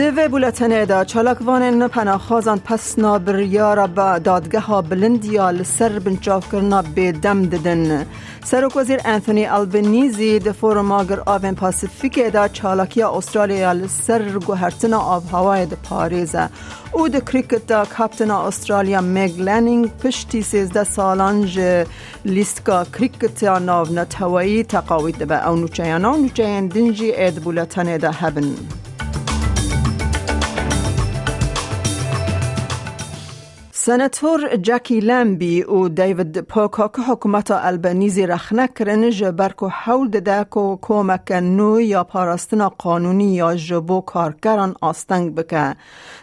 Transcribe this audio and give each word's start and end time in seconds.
دوی 0.00 0.28
بولتنه 0.28 0.84
دا 0.84 1.04
چالکوان 1.04 1.88
پناخازان 1.88 2.58
پس 2.58 2.98
نابریارا 2.98 3.86
با 3.86 4.18
دادگه 4.18 4.60
ها 4.60 4.82
بلندیا 4.82 5.50
لسر 5.50 5.98
بنچاف 5.98 6.52
کرنا 6.52 6.82
به 6.82 7.12
دم 7.12 7.42
ددن. 7.42 8.06
سرک 8.44 8.76
وزیر 8.76 9.00
انتونی 9.04 9.46
البنیزی 9.46 10.38
د 10.38 10.52
فورم 10.52 10.92
آگر 10.92 11.20
آوین 11.26 11.54
پاسیفیک 11.54 12.32
دا 12.32 12.48
چالاکی 12.48 13.02
استرالیا 13.02 13.72
لسر 13.72 14.38
گوهرتنا 14.38 14.98
آب 14.98 15.22
هوای 15.32 15.66
د 15.66 15.74
پاریزه. 15.74 16.48
او 16.92 17.08
د 17.08 17.18
کریکت 17.18 17.66
دا 17.66 17.84
کپتن 17.84 18.30
استرالیا 18.30 19.00
میگ 19.00 19.40
لنینگ 19.40 19.88
پشتی 20.02 20.42
سیزده 20.42 20.84
سالانج 20.84 21.60
لیستکا 22.24 22.84
کریکت 22.84 23.44
ناو 23.44 23.92
نتوایی 23.92 24.64
تقاوید 24.64 25.24
به. 25.24 25.48
او 25.48 25.56
نوچیانا 25.56 26.16
نوچیان 26.16 26.68
دنجی 26.68 27.12
اید 27.12 27.34
بولتنه 27.42 27.98
دا 27.98 28.10
هبن. 28.10 28.56
سناتور 33.90 34.56
جاکی 34.56 35.00
لمبی 35.00 35.62
و 35.62 35.88
دیوید 35.88 36.40
پوکاک 36.40 36.98
حکومت 37.08 37.50
البنیزی 37.50 38.26
رخنه 38.26 38.68
کرن 38.68 39.10
جبر 39.10 39.48
که 39.48 39.66
حول 39.66 40.08
ده 40.08 40.46
که 40.54 40.78
کمک 40.82 41.32
نو 41.32 41.80
یا 41.80 42.04
پاراستنا 42.04 42.68
قانونی 42.68 43.34
یا 43.34 43.54
جبو 43.56 44.00
کارگران 44.00 44.74
آستنگ 44.80 45.34
بکه. 45.34 45.74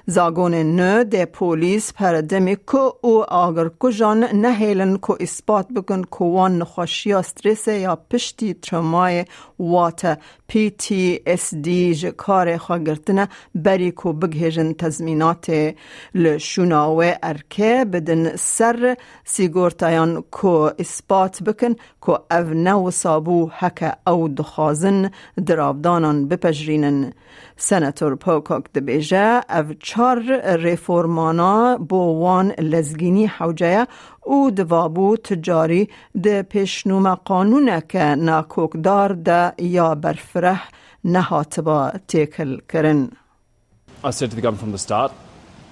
زاگون 0.06 0.54
نو 0.56 1.04
ده 1.04 1.26
پولیس 1.26 1.94
پر 1.94 2.22
دمی 2.22 2.56
که 2.56 2.78
او 3.02 3.24
آگر 3.24 3.70
کجان 3.80 4.24
نهیلن 4.24 4.98
که 4.98 5.14
اثبات 5.20 5.68
بکن 5.76 6.02
که 6.02 6.26
وان 6.26 6.58
نخوشی 6.58 7.14
استرس 7.14 7.68
یا 7.68 7.96
پشتی 7.96 8.54
ترمای 8.54 9.26
وات 9.60 10.18
پی 10.48 10.70
تی 10.70 11.20
اس 11.26 11.54
دی 11.54 12.12
کار 12.18 12.58
خواگرتنه 12.58 13.28
بری 13.56 13.92
که 13.92 14.10
بگهجن 14.10 14.74
تزمینات 14.74 15.74
لشوناوه 16.16 17.14
ارکه 17.60 17.86
بدن 17.86 18.36
سر 18.36 18.98
سیگورتایان 19.26 20.24
که 20.42 20.74
اثبات 20.80 21.44
بکن 21.44 21.76
که 22.06 22.12
او 22.32 22.54
نو 22.54 22.92
سابو 22.92 23.50
حک 23.60 23.94
او 24.08 24.30
دخازن 24.30 25.12
درابدانان 25.46 26.28
بپجرینن 26.28 27.14
سناتور 27.58 28.16
پوکاک 28.16 28.64
دبیجه 28.74 29.42
او 29.50 29.74
چار 29.80 30.42
ریفورمانا 30.58 31.78
وان 31.90 32.52
لزگینی 32.52 33.26
حوجه 33.26 33.88
او 34.24 34.52
دوابو 34.52 35.18
تجاری 35.18 35.90
ده 36.24 36.42
پیشنوم 36.42 37.16
قانونه 37.16 37.84
که 37.90 38.00
ناکوکدار 38.00 39.14
ده 39.14 39.54
یا 39.64 39.96
برفره 39.96 40.60
نهات 41.04 41.60
با 41.60 41.92
تیکل 42.08 42.58
کرن. 42.74 43.10
I 44.04 44.12
said 44.12 44.30
to 44.30 44.36
the 44.36 44.42
government 44.42 44.62
from 44.62 44.72
the 44.72 44.78
start, 44.78 45.12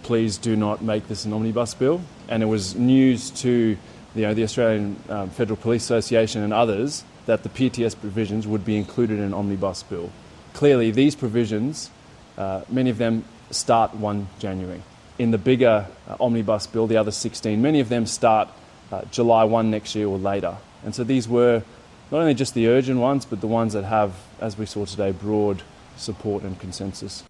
please 0.05 0.37
do 0.37 0.55
not 0.55 0.83
make 0.83 1.07
this 1.07 1.25
an 1.25 1.33
omnibus 1.33 1.73
bill. 1.73 1.99
And 2.29 2.43
it 2.43 2.45
was 2.45 2.75
news 2.75 3.31
to 3.41 3.75
you 4.13 4.21
know, 4.21 4.35
the 4.35 4.43
Australian 4.43 5.01
um, 5.09 5.31
Federal 5.31 5.57
Police 5.57 5.83
Association 5.85 6.43
and 6.43 6.53
others 6.53 7.03
that 7.25 7.41
the 7.41 7.49
PTS 7.49 7.99
provisions 7.99 8.45
would 8.45 8.63
be 8.63 8.77
included 8.77 9.17
in 9.17 9.25
an 9.25 9.33
omnibus 9.33 9.81
bill. 9.81 10.11
Clearly, 10.53 10.91
these 10.91 11.15
provisions, 11.15 11.89
uh, 12.37 12.61
many 12.69 12.91
of 12.91 12.99
them 12.99 13.25
start 13.49 13.95
1 13.95 14.27
January. 14.37 14.83
In 15.17 15.31
the 15.31 15.39
bigger 15.39 15.87
uh, 16.07 16.17
omnibus 16.19 16.67
bill, 16.67 16.85
the 16.85 16.97
other 16.97 17.09
16, 17.09 17.59
many 17.59 17.79
of 17.79 17.89
them 17.89 18.05
start 18.05 18.47
uh, 18.91 19.01
July 19.05 19.43
1 19.43 19.71
next 19.71 19.95
year 19.95 20.05
or 20.05 20.19
later. 20.19 20.55
And 20.83 20.93
so 20.93 21.03
these 21.03 21.27
were 21.27 21.63
not 22.11 22.19
only 22.19 22.35
just 22.35 22.53
the 22.53 22.67
urgent 22.67 22.99
ones, 22.99 23.25
but 23.25 23.41
the 23.41 23.47
ones 23.47 23.73
that 23.73 23.85
have, 23.85 24.13
as 24.39 24.55
we 24.55 24.67
saw 24.67 24.85
today, 24.85 25.11
broad 25.11 25.63
support 25.97 26.43
and 26.43 26.59
consensus. 26.59 27.23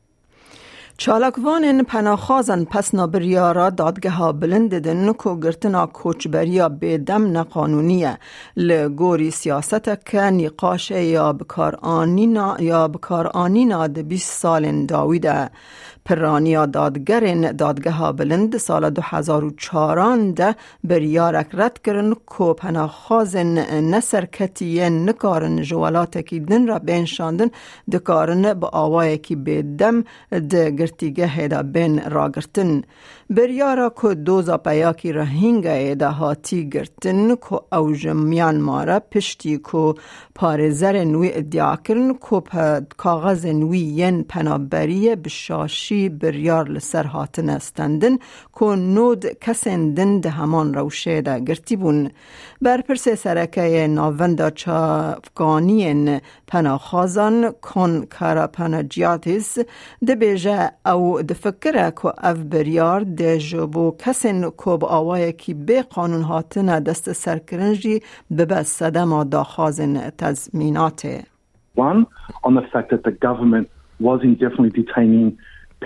چالکوان 0.98 1.84
پناخازن 1.84 2.64
پس 2.64 2.96
نابریارا 2.96 3.70
دادگه 3.70 4.32
بلند 4.32 4.80
دن 4.80 5.14
کو 5.14 5.40
گرتنا 5.40 5.86
کوچبریا 5.86 6.70
به 6.70 6.98
دم 6.98 7.38
نقانونیه. 7.38 8.18
لگوری 8.58 9.32
سیاست 9.32 10.06
که 10.06 10.22
نقاش 10.22 10.92
یا 10.92 11.34
بکار 11.34 11.76
آنینا 11.82 12.58
یا 12.60 12.88
بکار 12.88 13.28
آنینا 13.28 13.88
ده 13.88 14.04
20 14.04 14.42
سال 14.42 14.86
داویده. 14.86 15.50
پرانیا 16.06 16.66
دادگرین 16.66 17.52
دادگه 17.52 17.92
ها 17.92 18.12
بلند 18.12 18.58
سال 18.58 18.90
2004 18.90 20.18
ده 20.32 20.56
بریارک 20.84 21.48
رد 21.54 21.82
کرن 21.82 22.14
کو 22.14 22.54
پناخازن 22.54 23.58
نسرکتی 23.92 24.90
نکارن 24.90 25.62
جوالات 25.62 26.18
کی 26.18 26.40
دن 26.40 26.68
را 26.68 26.80
بینشاندن 26.80 27.50
دکارن 27.92 28.54
با 28.54 28.68
آوای 28.68 29.18
کی 29.18 29.36
به 29.36 29.62
دم 29.62 30.04
ده 30.32 30.72
گرتیگه 30.72 31.28
هدا 31.28 31.64
بین 31.64 32.02
راگرتن 32.12 32.82
بریارا 33.30 33.90
کو 33.90 34.14
دوزا 34.14 34.58
پیاکی 34.58 35.12
رهینگه 35.12 35.70
ایدا 35.72 36.12
هاتی 36.12 36.70
گرتن 36.70 37.36
کو 37.36 37.60
اوج 37.72 38.08
میانمارا 38.08 39.00
پشتی 39.00 39.58
کو 39.58 39.94
پارزر 40.36 41.04
نوی 41.04 41.32
ادعا 41.34 41.76
کرن 41.76 42.14
کو 42.14 42.42
کاغذ 42.98 43.46
نوی 43.46 43.80
ین 43.80 44.24
پنابریه 44.24 45.16
بشاشی 45.16 46.10
بریار 46.10 46.70
لسر 46.70 47.04
هاتن 47.04 47.50
استندن 47.50 48.18
کو 48.52 48.76
نود 48.76 49.26
کسندن 49.42 50.20
ده 50.20 50.30
همان 50.30 50.74
روشه 50.74 51.22
ده 51.22 51.40
گرتی 51.40 51.76
بون. 51.76 52.12
بر 52.62 52.82
پرس 52.82 53.10
سرکه 53.10 53.88
ناوندا 53.88 54.50
چافگانین 54.50 56.22
پناخازان 56.48 57.52
کن 57.62 58.06
کارا 58.06 58.48
پناجیاتیس 58.48 59.58
ده 60.08 60.16
بیجه 60.16 60.72
او 60.86 61.22
ده 61.22 61.34
فکره 61.34 61.92
که 61.92 62.28
او 62.28 62.34
بریار 62.34 63.15
ده 63.15 63.39
جبو 63.39 63.97
کسین 63.99 64.41
که 64.41 64.77
با 64.81 64.89
آوای 64.89 65.33
کی 65.33 65.55
به 65.55 65.83
قانون 65.83 66.23
هاتن 66.23 66.81
دست 66.81 67.13
سرکرنجی 67.13 68.01
به 68.31 68.63
صدم 68.63 69.25
داخازن 69.25 70.11
تزمیناته 70.11 71.25
One, 71.77 72.07
on 72.43 72.55
the 72.55 72.67
fact 72.73 72.91
that 72.91 73.05
the 73.05 73.13
government 73.13 73.71
was 74.01 74.21
indefinitely 74.25 74.71
detaining 74.83 75.39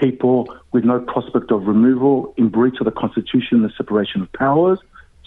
people 0.04 0.36
with 0.72 0.84
no 0.84 0.98
prospect 0.98 1.50
of 1.52 1.66
removal 1.66 2.32
in 2.38 2.48
breach 2.48 2.78
of 2.80 2.86
the 2.86 2.96
Constitution 3.02 3.52
and 3.58 3.64
the 3.68 3.74
separation 3.76 4.22
of 4.22 4.32
powers. 4.32 4.78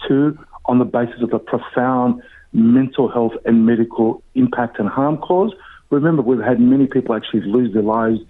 Two, 0.06 0.36
on 0.70 0.78
the 0.78 0.84
basis 0.84 1.20
of 1.22 1.30
the 1.30 1.38
profound 1.38 2.22
mental 2.52 3.08
health 3.08 3.32
and 3.44 3.66
medical 3.66 4.22
impact 4.34 4.78
and 4.78 4.88
harm 4.88 5.18
caused. 5.18 5.54
Remember, 5.90 6.22
we've 6.22 6.40
had 6.40 6.60
many 6.60 6.86
people 6.86 7.14
actually 7.14 7.42
lose 7.42 7.72
their 7.72 7.82
lives 7.82 8.20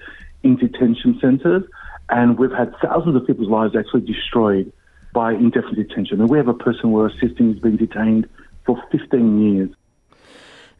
in 0.43 0.57
detention 0.57 1.19
centres, 1.21 1.65
and 2.13 2.39
we've 2.39 2.53
had 2.53 2.75
thousands 2.81 3.17
of 3.17 3.27
people's 3.27 3.49
lives 3.49 3.77
actually 3.77 4.07
destroyed 4.15 4.73
by 5.13 5.33
indefinite 5.33 5.89
detention. 5.89 6.21
And 6.21 6.29
we 6.31 6.39
have 6.39 6.49
a 6.49 6.55
person 6.55 6.91
we're 6.91 7.09
assisting 7.09 7.53
who's 7.53 7.61
been 7.61 7.77
detained 7.77 8.29
for 8.65 8.81
15 8.93 9.43
years. 9.43 9.71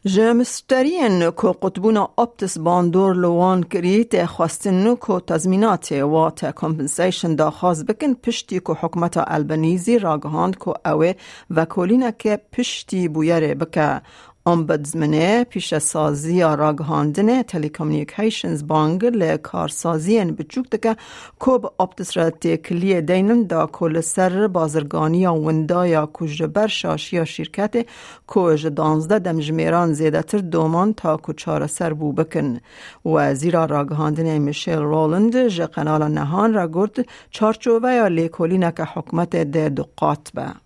جمسترین 0.05 1.23
کو 1.35 1.51
قطبون 1.51 1.97
اپتس 1.97 2.57
باندور 2.57 3.15
لوان 3.15 3.63
کریت 3.63 4.25
خواستن 4.25 4.95
کو 4.95 5.19
تزمینات 5.19 5.91
و 5.91 6.29
تا 6.29 6.51
کمپنسیشن 6.51 7.35
دا 7.35 7.49
خواست 7.49 7.85
بکن 7.85 8.13
پشتی 8.13 8.59
کو 8.59 8.73
حکمت 8.73 9.17
البنیزی 9.27 9.99
راگهاند 9.99 10.57
کو 10.57 10.73
اوه 10.85 11.13
وکولینه 11.49 12.11
که 12.19 12.39
پشتی 12.53 13.07
بویره 13.07 13.55
بکه 13.55 14.01
امبدزمنه 14.46 15.44
پیش 15.44 15.78
سازی 15.78 16.40
راگهاندن 16.40 17.42
تلیکومنیکیشنز 17.42 18.66
بانگ 18.66 19.04
لکارسازی 19.04 20.24
بچوک 20.24 20.70
دکه 20.70 20.96
کوب 21.38 21.66
اپتس 21.80 22.16
را 22.16 22.30
تکلی 22.30 23.00
دینن 23.00 23.42
دا 23.42 23.66
کل 23.66 24.00
سر 24.00 24.46
بازرگانی 24.46 25.18
یا 25.18 25.34
وندا 25.34 25.86
یا 25.86 26.10
کجبر 26.12 26.66
شاشی 26.66 27.16
یا 27.16 27.24
شرکت 27.24 27.86
کج 28.26 28.66
دانزده 28.66 29.18
دمجمیران 29.18 29.92
زیده 29.92 30.22
تر 30.22 30.38
دومان 30.38 30.94
تا 30.94 31.20
کچار 31.22 31.66
سر 31.66 31.92
بو 31.92 32.12
بکن. 32.12 32.60
وزیر 33.04 33.66
راگهاندن 33.66 34.38
میشل 34.38 34.82
رولند 34.82 35.48
جه 35.48 35.66
قنال 35.66 36.08
نهان 36.08 36.54
را 36.54 36.68
گرد 36.68 37.06
چارچوبه 37.30 37.92
یا 37.92 38.08
لیکولینه 38.08 38.72
که 38.76 38.84
حکمت 38.84 39.36
ده 39.36 39.68
دقات 39.68 40.30
به. 40.34 40.63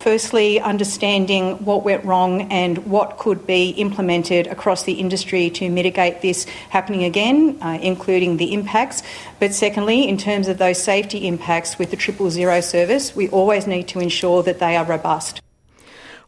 Firstly, 0.00 0.60
understanding 0.60 1.64
what 1.64 1.82
went 1.82 2.04
wrong 2.04 2.52
and 2.52 2.76
what 2.86 3.16
could 3.16 3.46
be 3.46 3.70
implemented 3.70 4.46
across 4.48 4.82
the 4.82 4.92
industry 5.04 5.48
to 5.50 5.70
mitigate 5.70 6.20
this 6.20 6.44
happening 6.68 7.04
again, 7.04 7.56
uh, 7.62 7.78
including 7.80 8.36
the 8.36 8.52
impacts. 8.52 9.02
But 9.40 9.54
secondly, 9.54 10.06
in 10.06 10.18
terms 10.18 10.46
of 10.48 10.58
those 10.58 10.78
safety 10.82 11.26
impacts 11.26 11.78
with 11.78 11.90
the 11.90 11.96
triple 11.96 12.30
zero 12.30 12.60
service, 12.60 13.16
we 13.16 13.30
always 13.30 13.66
need 13.66 13.88
to 13.88 14.00
ensure 14.00 14.42
that 14.42 14.58
they 14.58 14.76
are 14.76 14.84
robust. 14.84 15.40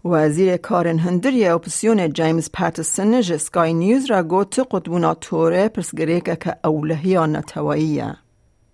وزیر 0.04 0.56
کارن 0.56 0.98
هندری 0.98 1.46
اپسیون 1.46 2.12
جیمز 2.12 2.50
پاتسون 2.52 3.20
جسکای 3.20 3.75
نیوز 3.75 4.10
را 4.10 4.22
گوت 4.22 4.58
قطبونا 4.70 5.14
توره 5.14 5.69
پرسگریک 5.69 6.25
که 6.25 6.56
اولهی 6.64 7.16
نتوائیه 7.16 8.16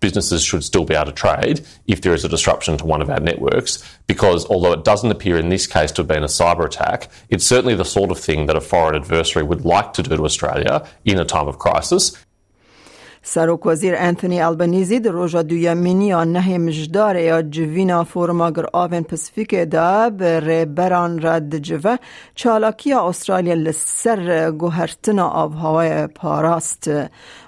businesses 0.00 0.44
should 0.44 0.64
still 0.64 0.84
be 0.84 0.94
able 0.94 1.06
to 1.06 1.12
trade 1.12 1.64
if 1.86 2.00
there 2.00 2.14
is 2.14 2.24
a 2.24 2.28
disruption 2.28 2.76
to 2.78 2.84
one 2.84 3.02
of 3.02 3.10
our 3.10 3.20
networks, 3.20 3.82
because 4.06 4.46
although 4.46 4.72
it 4.72 4.84
doesn't 4.84 5.10
appear 5.10 5.38
in 5.38 5.48
this 5.48 5.66
case 5.66 5.92
to 5.92 6.02
have 6.02 6.08
been 6.08 6.22
a 6.22 6.26
cyber 6.26 6.64
attack, 6.64 7.08
it's 7.28 7.46
certainly 7.46 7.74
the 7.74 7.84
sort 7.84 8.10
of 8.10 8.18
thing 8.18 8.46
that 8.46 8.56
a 8.56 8.60
foreign 8.60 8.94
adversary 8.94 9.44
would 9.44 9.64
like 9.64 9.92
to 9.92 10.02
do 10.02 10.16
to 10.16 10.24
Australia 10.24 10.86
in 11.04 11.18
a 11.18 11.24
time 11.24 11.48
of 11.48 11.58
crisis. 11.58 12.16
سروک 13.22 13.66
وزیر 13.66 13.94
انتونی 13.96 14.40
البنیزی 14.40 15.00
در 15.00 15.10
روژا 15.10 15.42
دویمینی 15.42 16.06
یا 16.06 16.24
نه 16.24 16.58
مجدار 16.58 17.16
یا 17.16 17.42
جوینا 17.42 18.04
فورماگر 18.04 18.66
آون 18.72 19.02
پسفیک 19.02 19.54
دا 19.54 20.10
به 20.10 20.64
بران 20.64 21.22
رد 21.22 21.58
جوه. 21.58 21.96
چالاکی 22.34 22.92
استرالیا 22.92 23.54
لسر 23.54 24.50
گوهرتنا 24.50 25.28
آب 25.28 25.54
هوای 25.54 26.06
پاراست. 26.06 26.90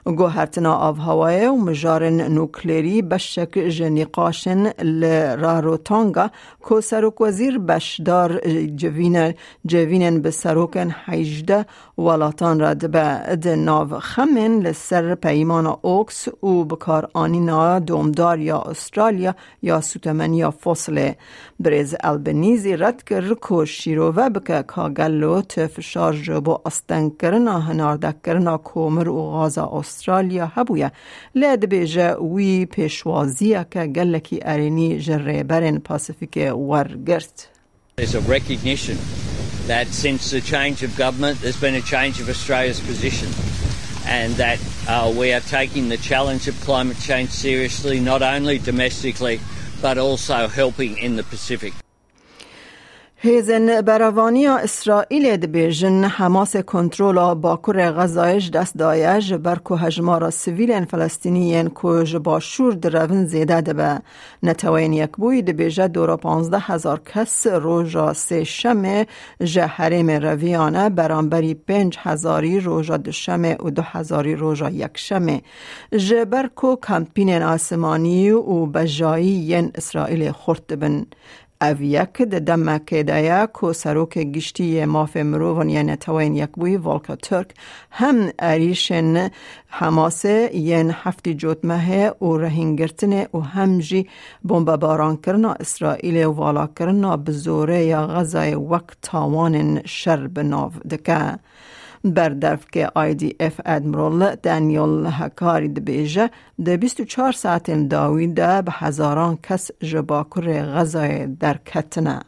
گوهرتنا 0.04 0.74
آب 0.74 0.98
هوای 0.98 1.46
و 1.46 1.54
مجارن 1.54 2.20
نوکلیری 2.20 3.02
بشک 3.02 3.58
جنیقاشن 3.58 4.82
لراروتانگا 4.82 6.30
کو 6.60 6.80
سروک 6.80 7.20
وزیر 7.20 7.58
بشدار 7.58 8.40
جوین 8.76 9.34
جوینن 9.66 10.20
به 10.20 10.30
سروکن 10.30 10.90
حیجده 10.90 11.66
ولاتان 11.98 12.60
رد 12.60 12.90
به 12.90 13.56
ناو 13.56 13.98
خمن 13.98 14.58
لسر 14.58 15.14
پیمان 15.14 15.59
اوکس 15.66 16.28
او 16.40 16.64
بکار 16.64 17.10
آنینا 17.14 17.78
دومدار 17.78 18.38
یا 18.38 18.58
استرالیا 18.58 19.34
یا 19.62 19.80
سوتمن 19.80 20.34
یا 20.34 20.50
فصل 20.50 21.12
برز 21.60 21.94
البنیزی 22.00 22.76
رد 22.76 23.02
کر 23.04 23.34
کو 23.34 23.64
شیرو 23.64 24.12
و 24.16 24.30
بکه 24.30 24.62
کاگلو 24.62 25.42
تفشار 25.42 26.16
جبو 26.16 26.58
استن 26.66 27.10
کرنا 27.10 27.60
هنارده 27.60 28.14
کرنا 28.24 28.58
کومر 28.58 29.08
و 29.08 29.22
غازا 29.22 29.70
استرالیا 29.72 30.46
هبویا 30.46 30.90
لید 31.34 31.68
بیجه 31.68 32.14
وی 32.14 32.66
پیشوازیه 32.66 33.66
که 33.70 33.86
گلکی 33.86 34.40
ارینی 34.42 34.98
جره 35.00 35.42
برن 35.42 35.78
پاسفیک 35.78 36.54
ورگرت. 36.56 37.48
There's 37.96 38.14
a 38.14 38.20
recognition 38.20 38.96
that 39.66 39.86
since 39.88 40.30
the 40.30 40.40
change 40.40 40.82
of 40.82 40.96
government, 40.96 41.40
there's 41.40 41.60
been 41.60 41.74
a 41.74 41.82
change 41.82 42.20
of 42.20 42.28
Australia's 42.28 42.80
position. 42.80 43.49
And 44.10 44.34
that 44.34 44.58
uh, 44.88 45.14
we 45.16 45.32
are 45.32 45.40
taking 45.40 45.88
the 45.88 45.96
challenge 45.96 46.48
of 46.48 46.60
climate 46.60 46.98
change 46.98 47.30
seriously, 47.30 48.00
not 48.00 48.22
only 48.22 48.58
domestically, 48.58 49.40
but 49.80 49.96
also 49.96 50.48
helping 50.48 50.98
in 50.98 51.16
the 51.16 51.22
Pacific. 51.22 51.72
هیزن 53.22 53.80
بروانی 53.80 54.46
اسرائیل 54.46 55.36
دبیجن 55.36 56.04
حماس 56.04 56.56
کنترول 56.56 57.34
باکور 57.34 57.90
غزایش 57.90 58.50
دست 58.50 58.76
دایج 58.76 59.34
بر 59.34 59.58
کو 59.58 59.74
هجمار 59.74 60.30
سویل 60.30 60.84
فلسطینیین 60.84 61.68
کو 61.68 62.04
باشور 62.24 62.72
درون 62.72 63.24
زیده 63.24 63.60
دبه 63.60 64.00
نتوین 64.42 64.92
یک 64.92 65.10
بوی 65.10 65.42
دبیجه 65.42 65.88
دورا 65.88 66.16
پانزده 66.16 66.58
هزار 66.58 67.00
کس 67.14 67.46
روژا 67.46 68.12
سه 68.12 68.44
شمه 68.44 69.06
جه 69.44 69.66
حرم 69.66 70.10
رویانه 70.10 70.88
برانبری 70.88 71.54
پنج 71.54 71.96
هزاری 71.98 72.60
روژا 72.60 72.96
دشمه 72.96 73.56
و 73.64 73.70
دو 73.70 73.82
هزاری 73.82 74.34
روژا 74.34 74.70
یک 74.70 74.98
شمه 74.98 75.42
جبر 75.96 76.46
کو 76.46 76.76
کمپین 76.76 77.42
آسمانی 77.42 78.30
و 78.30 78.66
بجایی 78.66 79.26
ین 79.26 79.70
اسرائیل 79.74 80.32
خورد 80.32 80.78
بن. 80.80 81.06
او 81.62 81.82
یک 81.82 82.22
د 82.32 82.44
دمک 82.48 82.94
دایا 83.08 83.40
کو 83.56 83.72
سروک 83.72 84.14
گشتی 84.34 84.84
ماف 84.84 85.16
مروون 85.16 85.68
یعنی 85.70 85.96
توین 85.96 86.36
یک 86.36 86.50
بوی 86.60 86.76
والکا 86.76 87.16
ترک 87.16 87.50
هم 87.90 88.30
اریشن 88.38 89.30
حماس 89.68 90.24
ین 90.52 90.94
هفتی 91.02 91.34
جوت 91.34 91.64
مه 91.64 92.08
و 92.22 92.36
رهینگرتن 92.36 93.12
و 93.34 93.40
کرنا 95.16 95.52
اسرائیل 95.52 96.24
و 96.24 96.32
والا 96.32 96.66
کرنا 96.66 97.16
بزوره 97.16 97.84
یا 97.84 98.06
غزای 98.06 98.54
وقت 98.54 98.98
تاوان 99.02 99.82
شر 99.84 100.26
بناو 100.26 100.72
دکه 100.90 101.38
بردف 102.03 102.65
که 102.71 102.91
آی 102.95 103.13
دی 103.15 103.35
اف 103.39 103.61
ادمرال 103.65 104.35
دانیل 104.35 105.07
هکاری 105.11 105.67
دبیجه 105.67 106.29
ده 106.65 106.77
24 106.77 107.31
ساعت 107.31 107.71
داوی 107.89 108.27
ده 108.27 108.61
به 108.61 108.71
هزاران 108.71 109.39
کس 109.43 109.71
جباکر 109.81 110.65
غزای 110.65 111.27
در 111.27 111.57
کتنه. 111.65 112.21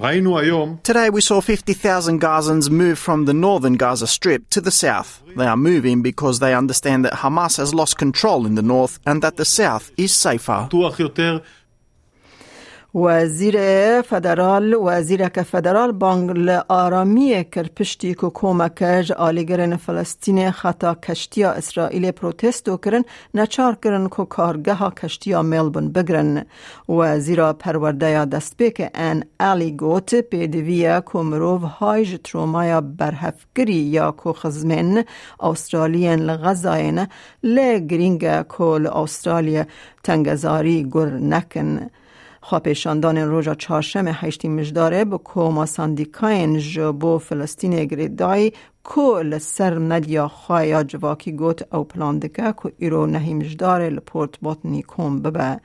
Today 0.00 1.10
we 1.10 1.20
saw 1.20 1.40
50,000 1.40 2.20
Gazans 2.20 2.70
move 2.70 3.00
from 3.00 3.24
the 3.24 3.34
northern 3.34 3.72
Gaza 3.72 4.06
Strip 4.06 4.48
to 4.50 4.60
the 4.60 4.70
south. 4.70 5.20
They 5.36 5.46
are 5.46 5.56
moving 5.56 6.02
because 6.02 6.38
they 6.38 6.54
understand 6.54 7.04
that 7.04 7.14
Hamas 7.14 7.56
has 7.56 7.74
lost 7.74 7.98
control 7.98 8.46
in 8.46 8.54
the 8.54 8.62
north 8.62 9.00
and 9.04 9.22
that 9.22 9.36
the 9.38 9.44
south 9.44 9.90
is 9.96 10.14
safer. 10.14 10.68
وزیر 12.95 13.55
فدرال 14.01 14.73
وزیر 14.73 15.29
که 15.29 15.43
فدرال 15.43 15.91
بانگ 15.91 16.49
آرامی 16.67 17.45
کر 17.51 17.63
پشتی 17.63 18.13
که 18.13 18.31
کمکج 18.33 19.11
آلیگرن 19.11 19.75
فلسطین 19.75 20.51
خطا 20.51 20.95
کشتیا 20.95 21.51
اسرائیل 21.51 22.11
پروتستو 22.11 22.77
کرن 22.77 23.03
نچار 23.33 23.77
کرن 23.83 24.07
که 24.07 24.25
کارگه 24.25 24.73
ها 24.73 24.89
کشتیا 24.89 25.41
ملبون 25.41 25.91
بگرن. 25.91 26.45
وزیر 26.89 27.51
پرورده 27.51 28.25
دست 28.25 28.57
که 28.75 28.91
ان 28.93 29.23
علی 29.39 29.71
گوت 29.71 30.15
پیدویا 30.15 31.01
که 31.01 31.17
مروف 31.19 31.63
هایج 31.63 32.17
ترومایا 32.23 32.81
برهفگری 32.81 33.73
یا 33.73 34.15
که 34.23 34.33
خزمن 34.33 35.03
استرالین 35.39 36.19
لغزاین 36.19 37.07
لگرینگ 37.43 38.41
کل 38.41 38.87
استرالیا 38.87 39.65
تنگزاری 40.03 40.89
گر 40.93 41.09
نکن 41.09 41.89
خواپیشاندان 42.45 43.17
روژا 43.17 43.55
چهارشم 43.55 44.07
هشتی 44.07 44.47
مجداره 44.49 45.05
به 45.05 45.17
کوما 45.17 45.65
ساندیکاین 45.65 46.59
جبو 46.59 47.17
فلسطین 47.17 47.85
گریدای 47.85 48.51
کو 48.83 49.39
سر 49.39 49.79
ندیا 49.79 50.27
خوایا 50.27 50.83
جواکی 50.83 51.31
گوت 51.31 51.73
او 51.73 51.83
پلاندکه 51.83 52.53
که 52.63 52.73
ایرو 52.77 53.05
نهی 53.05 53.33
مجداره 53.33 53.89
لپورت 53.89 54.37
بوتنی 54.37 54.81
کوم 54.81 55.21
ببه. 55.21 55.59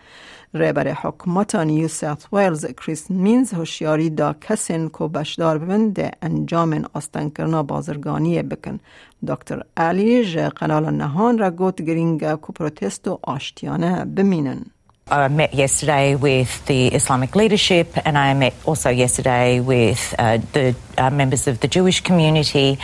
رهبر 0.55 0.93
حکومت 0.93 1.55
نیو 1.55 1.89
ساوت 1.89 2.29
ویلز 2.33 2.67
کریس 2.67 3.11
مینز 3.11 3.55
هوشیاری 3.55 4.11
دا 4.11 4.33
کسین 4.41 4.89
کو 4.89 5.09
بشدار 5.09 5.59
ببن 5.59 5.89
ده 5.89 6.11
انجام 6.23 6.85
آستن 6.95 7.29
کرنا 7.31 7.63
بازرگانی 7.63 8.43
بکن. 8.43 8.81
دکتر 9.29 9.63
علی 9.77 10.23
قنال 10.49 10.91
نهان 10.91 11.39
را 11.39 11.51
گوت 11.51 11.83
گرینگ 11.83 12.35
کو 12.35 12.53
پروتست 12.53 13.09
و 13.09 13.19
آشتیانه 13.23 14.05
بمینن. 14.05 14.78
I 15.11 15.29
met 15.29 15.55
yesterday 15.55 16.15
with 16.15 16.67
the 16.67 16.89
Islamic 16.89 17.35
leadership, 17.35 17.93
and 18.05 18.19
I 18.19 18.35
met 18.35 18.55
also 18.67 18.91
yesterday 18.91 19.61
with 19.61 20.15
uh, 20.19 20.39
the 20.53 20.75
uh, 20.99 21.11
members 21.11 21.47
of 21.47 21.61
the 21.61 21.69
Jewish 21.69 22.03
community. 22.03 22.79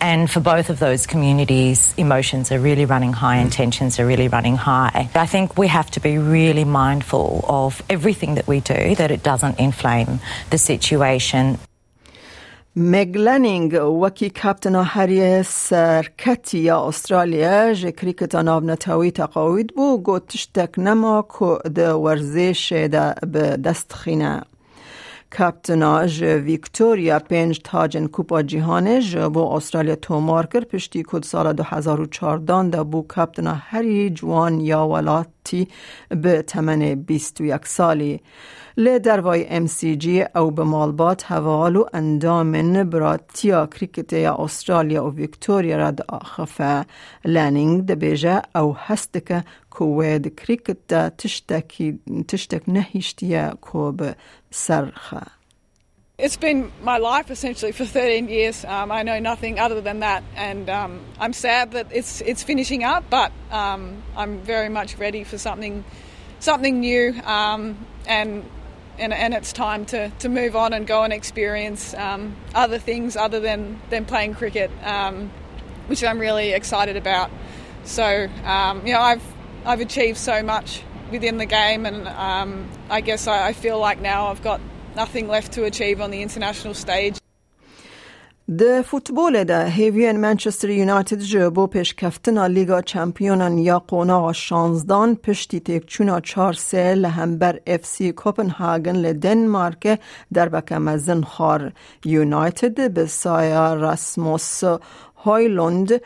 And 0.00 0.30
for 0.30 0.40
both 0.40 0.70
of 0.70 0.78
those 0.78 1.06
communities, 1.06 1.94
emotions 1.96 2.50
are 2.52 2.58
really 2.58 2.86
running 2.86 3.12
high 3.12 3.36
and 3.36 3.52
tensions 3.52 4.00
are 4.00 4.06
really 4.06 4.28
running 4.28 4.56
high. 4.56 5.10
I 5.14 5.26
think 5.26 5.58
we 5.58 5.68
have 5.68 5.90
to 5.92 6.00
be 6.00 6.16
really 6.18 6.64
mindful 6.64 7.44
of 7.48 7.82
everything 7.90 8.36
that 8.36 8.46
we 8.46 8.60
do, 8.60 8.94
that 8.94 9.10
it 9.10 9.22
doesn't 9.22 9.58
inflame 9.58 10.20
the 10.50 10.58
situation. 10.58 11.58
مگلنینگ 12.80 13.74
وکی 14.02 14.30
کپتن 14.30 14.74
هری 14.74 15.42
سرکتی 15.42 16.58
یا 16.58 16.86
استرالیا 16.86 17.72
جه 17.72 17.92
کریکت 17.92 18.34
ناب 18.34 18.64
نتاوی 18.64 19.10
تقاوید 19.10 19.74
بو 19.74 19.98
گو 19.98 20.18
تشتک 20.18 20.78
نما 20.78 21.26
که 21.38 21.68
ده 21.68 21.92
ورزش 21.92 22.72
ده 22.72 23.14
به 23.26 23.40
دست 23.40 23.92
خینه 23.92 24.42
کپتنا 25.38 26.06
جه 26.06 26.36
ویکتوریا 26.36 27.18
پنج 27.18 27.60
تاجن 27.64 28.06
کوپا 28.06 28.42
جیهانه 28.42 29.00
جه 29.00 29.28
بو 29.28 29.40
استرالیا 29.40 29.96
تومار 29.96 30.46
کر 30.46 30.64
پشتی 30.64 31.02
کد 31.06 31.22
سال 31.22 31.52
2014 31.52 32.68
ده 32.68 32.82
بو 32.82 33.02
کپتنا 33.02 33.54
هری 33.54 34.10
جوان 34.10 34.60
یا 34.60 34.86
ولاتی 34.86 35.68
به 36.08 36.42
تمن 36.42 36.94
21 36.94 37.66
سالی 37.66 38.20
لی 38.78 38.98
دروای 38.98 39.46
ام 39.48 39.66
سی 39.66 39.96
جی 39.96 40.24
او 40.34 40.50
به 40.50 40.64
مالبات 40.64 41.32
حوال 41.32 41.76
و 41.76 41.84
اندام 41.92 42.52
براتیا 42.90 43.66
کریکت 43.66 44.12
یا 44.12 44.34
استرالیا 44.34 45.06
و 45.06 45.14
ویکتوریا 45.14 45.76
را 45.76 45.90
دا 45.90 46.04
آخفه 46.08 46.86
لانینگ 47.24 47.86
دا 47.86 47.94
بیجه 47.94 48.42
او 48.54 48.76
هستکه 48.76 49.44
کوید 49.70 50.40
کریکت 50.40 50.76
دا 50.88 51.10
تشتک 52.28 52.62
نهیشتیا 52.68 53.58
کو 53.60 53.92
به 53.92 54.14
سرخه 54.50 55.20
It's 56.18 56.36
been 56.36 56.72
my 56.82 56.98
life 56.98 57.30
essentially 57.30 57.70
for 57.70 57.84
13 57.84 58.28
years. 58.28 58.64
Um, 58.64 58.90
I 58.90 59.02
know 59.04 59.20
nothing 59.20 59.60
other 59.60 59.80
than 59.80 60.00
that, 60.00 60.24
and 60.36 60.68
um, 60.68 61.00
I'm 61.20 61.32
sad 61.32 61.70
that 61.72 61.86
it's 61.92 62.20
it's 62.20 62.42
finishing 62.42 62.82
up. 62.82 63.04
But 63.08 63.30
um, 63.52 64.02
I'm 64.16 64.34
very 64.54 64.68
much 64.68 64.98
ready 64.98 65.22
for 65.22 65.38
something 65.38 65.84
something 66.40 66.80
new, 66.80 67.04
um, 67.24 67.62
and 68.08 68.42
and, 68.98 69.12
and 69.12 69.34
it's 69.34 69.52
time 69.52 69.84
to, 69.86 70.10
to 70.18 70.28
move 70.28 70.56
on 70.56 70.72
and 70.72 70.86
go 70.86 71.02
and 71.02 71.12
experience 71.12 71.94
um, 71.94 72.36
other 72.54 72.78
things 72.78 73.16
other 73.16 73.40
than, 73.40 73.80
than 73.90 74.04
playing 74.04 74.34
cricket, 74.34 74.70
um, 74.82 75.30
which 75.86 76.04
I'm 76.04 76.18
really 76.18 76.52
excited 76.52 76.96
about. 76.96 77.30
So, 77.84 78.28
um, 78.44 78.86
you 78.86 78.92
know, 78.92 79.00
I've, 79.00 79.22
I've 79.64 79.80
achieved 79.80 80.18
so 80.18 80.42
much 80.42 80.82
within 81.10 81.38
the 81.38 81.46
game, 81.46 81.86
and 81.86 82.06
um, 82.08 82.68
I 82.90 83.00
guess 83.00 83.26
I, 83.26 83.48
I 83.48 83.52
feel 83.52 83.78
like 83.78 84.00
now 84.00 84.28
I've 84.28 84.42
got 84.42 84.60
nothing 84.94 85.28
left 85.28 85.52
to 85.52 85.64
achieve 85.64 86.00
on 86.00 86.10
the 86.10 86.22
international 86.22 86.74
stage. 86.74 87.17
د 88.56 88.82
فوتبال 88.82 89.44
ده 89.44 89.64
هیوین 89.68 90.20
منچستر 90.20 90.70
یونایتد 90.70 91.20
جبو 91.20 91.66
پیش 91.66 91.94
کفتنا 91.94 92.46
لیگا 92.46 92.80
چمپیونن 92.80 93.58
یا 93.58 93.78
قونا 93.78 94.32
شانزدان 94.32 95.14
پشتی 95.14 95.60
تیک 95.60 95.86
چونا 95.86 96.20
چار 96.20 96.52
سه 96.52 96.94
لهمبر 96.94 97.60
اف 97.66 97.84
سی 97.86 98.12
کوپنهاگن 98.12 98.96
لدنمارک 98.96 100.00
در 100.34 100.48
بکمزن 100.48 101.22
خار. 101.22 101.72
یونایتد 102.04 102.94
به 102.94 103.06
سایا 103.06 103.74
رسموس 103.74 104.64
هایلند 105.24 106.00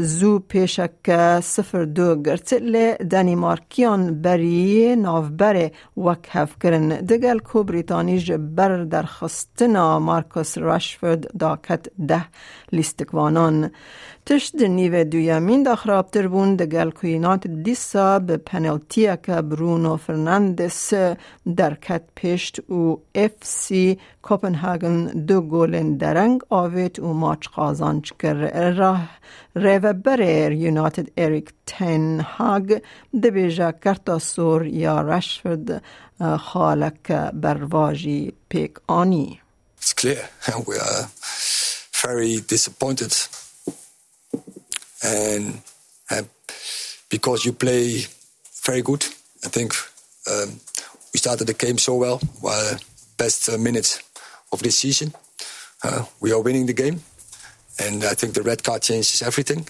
زو 0.00 0.38
پیشک 0.38 1.40
سفر 1.42 1.84
دو 1.84 2.22
گرت 2.22 2.52
ل 2.52 2.94
دنیمارکیان 3.10 4.22
بری 4.22 4.96
نافبر 4.96 5.70
وک 5.96 6.28
هف 6.30 6.58
کرن 6.62 6.88
دگل 6.88 7.38
کو 7.38 7.62
بریتانی 7.62 8.18
جبر 8.18 8.84
در 8.84 9.02
خستنا 9.02 9.98
مارکوس 9.98 10.58
راشفورد 10.58 11.38
داکت 11.38 11.88
ده 12.08 12.24
لیستکوانان 12.72 13.70
تشت 14.30 14.54
نیو 14.54 15.04
دویامین 15.04 15.62
دا 15.62 15.76
خرابتر 15.76 16.28
بون 16.28 16.56
دگل 16.56 16.90
کوینات 16.90 17.46
دیسا 17.46 18.18
به 18.18 18.36
پنالتیا 18.36 19.16
که 19.16 19.32
برونو 19.32 19.96
فرناندس 19.96 20.92
درکت 21.56 22.02
پیشت 22.14 22.70
و 22.70 22.96
اف 23.14 23.30
سی 23.42 23.98
کوپنهاگن 24.22 25.04
دو 25.06 25.40
گولن 25.40 25.96
درنگ 25.96 26.40
آویت 26.48 26.98
و 26.98 27.12
ماچ 27.12 27.48
قازانچ 27.48 28.12
کر 28.18 28.70
راه 28.70 29.08
ریوبر 29.56 30.52
یونایتد 30.52 31.08
اریک 31.16 31.48
تن 31.66 32.20
هاگ 32.20 32.78
دبیجا 33.22 33.72
کرتا 33.72 34.18
سور 34.18 34.66
یا 34.66 35.00
رشفرد 35.00 35.82
خالک 36.38 37.12
برواجی 37.32 38.32
پیک 38.48 38.74
آنی. 38.86 39.40
It's 39.80 39.92
clear. 39.92 40.22
We 40.68 40.76
are 40.76 41.02
very 42.02 42.40
disappointed. 42.54 43.12
And 45.02 45.60
uh, 46.10 46.22
because 47.08 47.44
you 47.44 47.52
play 47.52 48.04
very 48.64 48.82
good. 48.82 49.04
I 49.44 49.48
think 49.48 49.74
um, 50.30 50.60
we 51.12 51.18
started 51.18 51.46
the 51.46 51.54
game 51.54 51.78
so 51.78 51.96
well, 51.96 52.18
while 52.40 52.78
best 53.16 53.48
uh, 53.48 53.58
minutes 53.58 54.02
of 54.52 54.62
this 54.62 54.78
season. 54.78 55.12
Uh, 55.82 56.04
we 56.20 56.32
are 56.32 56.40
winning 56.40 56.66
the 56.66 56.74
game, 56.74 57.00
and 57.78 58.04
I 58.04 58.14
think 58.14 58.34
the 58.34 58.42
red 58.42 58.62
card 58.62 58.82
changes 58.82 59.22
everything. 59.22 59.66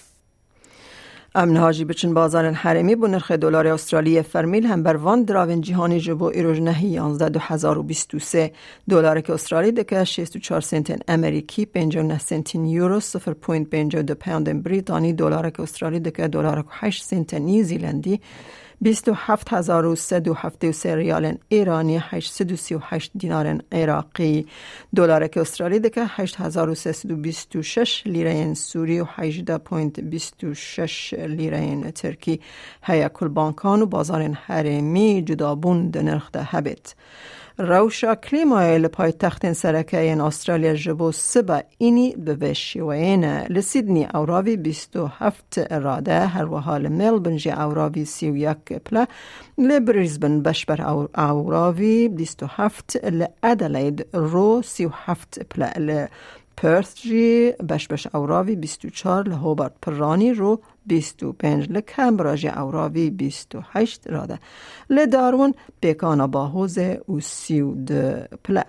امن 1.35 1.57
هاجی 1.57 1.85
بچن 1.85 2.13
بازار 2.13 2.51
حرمی 2.51 2.95
بو 2.95 3.07
نرخ 3.07 3.31
دلار 3.31 3.67
استرالی 3.67 4.21
فرمیل 4.21 4.65
هم 4.65 4.83
بر 4.83 4.95
وان 4.95 5.23
دراون 5.23 5.61
جهانی 5.61 5.99
جبو 5.99 6.25
ایروج 6.25 6.61
نهی 6.61 6.87
11 6.87 7.29
2023 7.29 8.51
دلار 8.89 9.21
که 9.21 9.33
استرالی 9.33 9.71
دکه 9.71 10.03
64 10.03 10.61
سنت 10.61 11.01
امریکی 11.07 11.65
59 11.65 12.17
سنت 12.17 12.55
یورو 12.55 12.99
0.52 12.99 14.11
پوند 14.11 14.63
بریتانی 14.63 15.13
دلار 15.13 15.49
که 15.49 15.63
استرالی 15.63 15.99
دکه 15.99 16.27
دلار 16.27 16.65
8 16.69 17.03
سنت 17.03 17.33
نیوزیلندی 17.33 18.21
27373 18.83 20.95
ریال 20.95 21.37
ایرانی 21.49 21.99
838 22.01 23.11
دینار 23.17 23.61
عراقی. 23.71 24.45
دلار 24.95 25.27
که 25.27 25.41
استرالی 25.41 25.79
دکه 25.79 26.05
8326 26.05 28.07
لیره 28.07 28.53
سوری 28.53 28.99
و 28.99 29.05
18.26 29.05 31.13
لیره 31.13 31.91
ترکی. 31.91 32.41
هیا 32.83 33.09
کل 33.09 33.27
بانکان 33.27 33.81
و 33.81 33.85
بازار 33.85 34.21
حرمی 34.21 35.21
جدابون 35.21 35.89
دنرخ 35.89 36.31
ده 36.31 36.43
هبت 36.43 36.95
روشا 37.61 38.15
کلیمای 38.15 38.79
لپای 38.79 39.11
تخت 39.11 39.53
سرکه 39.53 39.99
این 39.99 40.21
استرالیا 40.21 40.73
جبو 40.73 41.11
سبا 41.11 41.61
اینی 41.77 42.15
بوشی 42.15 42.79
و 42.79 42.85
این 42.85 43.25
لسیدنی 43.25 44.07
اوراوی 44.13 44.57
بیستو 44.57 45.07
هفت 45.07 45.73
اراده 45.73 46.19
هر 46.19 46.45
و 46.45 46.57
حال 46.57 46.87
ملبن 46.87 47.37
جی 47.37 47.51
اوراوی 47.51 48.05
سی 48.05 48.31
و 48.31 48.37
یک 48.37 48.73
پلا 48.85 49.05
لبریزبن 49.57 50.41
بشبر 50.41 50.81
اوراوی 51.17 52.07
بیستو 52.07 52.45
هفت 52.45 53.05
لأدلید 53.05 54.05
رو 54.13 54.61
سی 54.61 54.85
و 54.85 54.89
هفت 55.05 55.39
پلا 55.39 56.07
پرث 56.57 56.95
جی 56.95 57.51
بش 57.69 57.87
بش 57.87 58.07
اوراوی 58.13 58.55
24 58.55 59.27
لهوبارت 59.27 59.73
پرانی 59.81 60.33
رو 60.33 60.61
25 60.85 61.69
لکمبرا 61.69 62.35
جی 62.35 62.47
اوراوی 62.47 63.09
28 63.09 64.07
راده 64.07 64.39
لدارون 64.89 65.53
بیکانا 65.81 66.27
باهوز 66.27 66.77
و 67.09 67.19
سیو 67.19 67.75
ده 67.75 68.27
پلا 68.43 68.63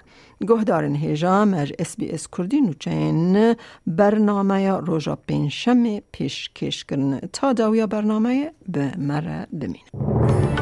گهدارن 0.49 0.95
هیجام 0.95 1.55
از 1.55 1.73
اس 1.79 1.97
بی 1.97 2.11
اس 2.11 2.29
کردی 2.39 2.61
نوچین 2.61 3.55
برنامه 3.87 4.71
روژا 4.71 5.17
پنشم 5.17 5.99
پیش 6.13 6.51
کش 6.55 6.85
کرن 6.85 7.21
تا 7.33 7.53
داویا 7.53 7.87
برنامه 7.87 8.53
به 8.69 8.93
مره 8.99 9.47
دمین 9.61 10.62